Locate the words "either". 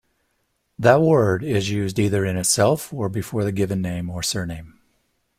1.99-2.25